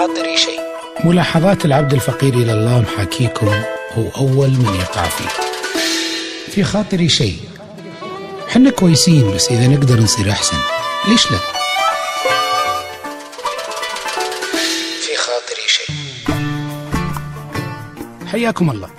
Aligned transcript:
خاطري 0.00 0.36
شيء. 0.36 0.60
ملاحظات 1.04 1.64
العبد 1.64 1.94
الفقير 1.94 2.34
إلى 2.34 2.52
الله 2.52 2.80
محاكيكم 2.80 3.46
هو 3.92 4.08
أول 4.16 4.50
من 4.50 4.74
يقع 4.80 5.08
فيه. 5.08 5.28
في 6.52 6.64
خاطري 6.64 7.08
شيء. 7.08 7.36
حنا 8.48 8.70
كويسين 8.70 9.34
بس 9.34 9.50
إذا 9.50 9.66
نقدر 9.66 10.00
نصير 10.00 10.30
أحسن 10.30 10.56
ليش 11.08 11.30
لا؟ 11.32 11.38
في 15.00 15.16
خاطري 15.16 15.66
شيء. 15.66 15.96
حياكم 18.26 18.70
الله. 18.70 18.90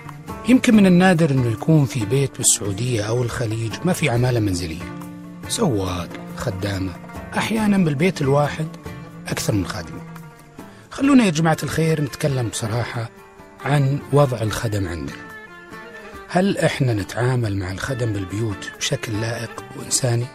يمكن 0.48 0.76
من 0.76 0.86
النادر 0.86 1.30
أنه 1.30 1.52
يكون 1.52 1.86
في 1.86 2.06
بيت 2.06 2.38
بالسعودية 2.38 3.02
أو 3.02 3.24
الخليج 3.24 3.74
ما 3.86 3.94
في 3.94 4.10
عمالة 4.10 4.40
منزلية. 4.40 4.96
سواق 5.50 6.10
خدامة. 6.38 6.94
أحيانا 7.38 7.78
بالبيت 7.78 8.22
الواحد 8.22 8.68
أكثر 9.28 9.54
من 9.54 9.68
خادمة. 9.68 10.01
خلونا 11.02 11.26
يا 11.26 11.30
جماعة 11.30 11.58
الخير 11.64 12.02
نتكلم 12.02 12.48
بصراحة 12.48 13.10
عن 13.66 14.00
وضع 14.14 14.42
الخدم 14.42 14.88
عندنا. 14.88 15.18
هل 16.28 16.58
إحنا 16.58 16.94
نتعامل 16.94 17.58
مع 17.58 17.72
الخدم 17.72 18.14
بالبيوت 18.14 18.72
بشكل 18.78 19.22
لائق 19.22 19.64
وإنساني؟ 19.76 20.26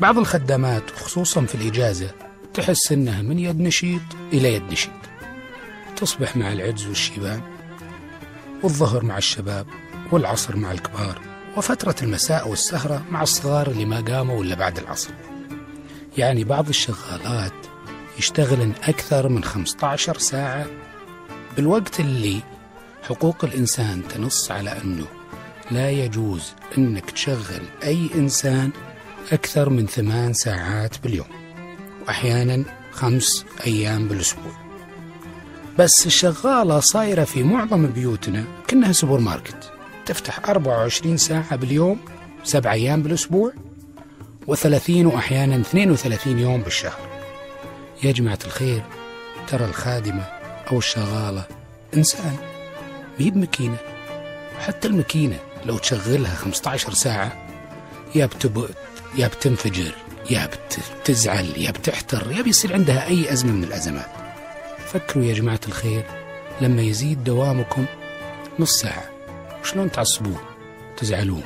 بعض 0.00 0.18
الخدامات 0.18 0.92
وخصوصا 0.92 1.44
في 1.44 1.54
الإجازة 1.54 2.10
تحس 2.54 2.92
إنها 2.92 3.22
من 3.22 3.38
يد 3.38 3.60
نشيط 3.60 4.02
إلى 4.32 4.54
يد 4.54 4.72
نشيط. 4.72 4.92
تصبح 5.96 6.36
مع 6.36 6.52
العجز 6.52 6.86
والشيبان 6.86 7.42
والظهر 8.62 9.04
مع 9.04 9.18
الشباب 9.18 9.66
والعصر 10.12 10.56
مع 10.56 10.72
الكبار 10.72 11.20
وفترة 11.56 11.96
المساء 12.02 12.48
والسهرة 12.48 13.04
مع 13.10 13.22
الصغار 13.22 13.70
اللي 13.70 13.84
ما 13.84 14.00
قاموا 14.00 14.44
إلا 14.44 14.54
بعد 14.54 14.78
العصر. 14.78 15.10
يعني 16.18 16.44
بعض 16.44 16.68
الشغالات 16.68 17.67
يشتغلن 18.18 18.72
أكثر 18.82 19.28
من 19.28 19.44
15 19.44 20.18
ساعة 20.18 20.66
بالوقت 21.56 22.00
اللي 22.00 22.40
حقوق 23.02 23.44
الإنسان 23.44 24.02
تنص 24.08 24.50
على 24.50 24.70
أنه 24.84 25.06
لا 25.70 25.90
يجوز 25.90 26.52
أنك 26.78 27.10
تشغل 27.10 27.62
أي 27.84 28.08
إنسان 28.14 28.70
أكثر 29.32 29.70
من 29.70 29.86
ثمان 29.86 30.32
ساعات 30.32 30.98
باليوم 31.02 31.26
وأحيانا 32.02 32.64
خمس 32.92 33.44
أيام 33.66 34.08
بالأسبوع. 34.08 34.52
بس 35.78 36.06
الشغالة 36.06 36.80
صايرة 36.80 37.24
في 37.24 37.42
معظم 37.42 37.86
بيوتنا 37.86 38.44
كأنها 38.68 38.92
سوبر 38.92 39.20
ماركت. 39.20 39.72
تفتح 40.06 40.48
24 40.48 41.16
ساعة 41.16 41.56
باليوم 41.56 42.00
سبع 42.44 42.72
أيام 42.72 43.02
بالأسبوع 43.02 43.52
و30 44.50 44.90
وأحيانا 44.90 45.60
32 45.60 46.38
يوم 46.38 46.62
بالشهر. 46.62 47.07
يا 48.02 48.12
جماعة 48.12 48.38
الخير 48.46 48.82
ترى 49.48 49.64
الخادمة 49.64 50.22
أو 50.70 50.78
الشغالة 50.78 51.44
إنسان 51.96 52.36
مي 53.20 53.30
بمكينة 53.30 53.76
وحتى 54.56 54.88
المكينة 54.88 55.38
لو 55.66 55.78
تشغلها 55.78 56.34
15 56.34 56.92
ساعة 56.94 57.46
يا 58.14 58.26
بتب... 58.26 58.68
يا 59.16 59.28
بتنفجر 59.28 59.94
يا 60.30 60.48
بتزعل 61.02 61.52
يا 61.56 61.70
بتحتر 61.70 62.32
يا 62.32 62.42
بيصير 62.42 62.74
عندها 62.74 63.06
أي 63.06 63.32
أزمة 63.32 63.52
من 63.52 63.64
الأزمات. 63.64 64.06
فكروا 64.86 65.24
يا 65.24 65.34
جماعة 65.34 65.60
الخير 65.68 66.04
لما 66.60 66.82
يزيد 66.82 67.24
دوامكم 67.24 67.84
نص 68.58 68.80
ساعة. 68.80 69.04
وشلون 69.62 69.90
تعصبون 69.92 70.38
تزعلون 70.96 71.42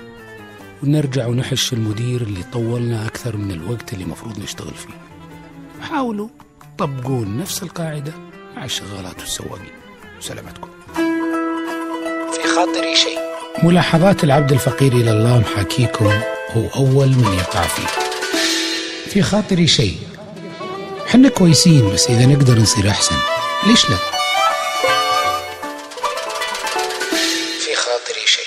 ونرجع 0.82 1.26
ونحش 1.26 1.72
المدير 1.72 2.20
اللي 2.22 2.42
طولنا 2.52 3.06
أكثر 3.06 3.36
من 3.36 3.50
الوقت 3.50 3.92
اللي 3.92 4.04
مفروض 4.04 4.38
نشتغل 4.38 4.74
فيه. 4.74 4.94
حاولوا. 5.82 6.28
طبقوا 6.78 7.24
نفس 7.24 7.62
القاعدة 7.62 8.12
مع 8.56 8.64
الشغالات 8.64 9.20
والسواقين 9.20 9.72
سلامتكم. 10.20 10.68
في 12.32 12.48
خاطري 12.56 12.96
شيء. 12.96 13.18
ملاحظات 13.62 14.24
العبد 14.24 14.52
الفقير 14.52 14.92
إلى 14.92 15.10
الله 15.10 15.38
محاكيكم 15.38 16.06
هو 16.50 16.68
أول 16.76 17.08
من 17.08 17.34
يقع 17.38 17.62
فيه. 17.62 17.86
في 19.10 19.22
خاطري 19.22 19.66
شيء. 19.66 19.98
حنا 21.06 21.28
كويسين 21.28 21.92
بس 21.92 22.10
إذا 22.10 22.26
نقدر 22.26 22.58
نصير 22.58 22.90
أحسن. 22.90 23.16
ليش 23.66 23.90
لا؟ 23.90 23.96
في 27.60 27.74
خاطري 27.74 28.26
شيء. 28.26 28.44